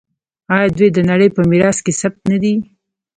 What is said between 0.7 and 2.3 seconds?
دوی د نړۍ په میراث کې ثبت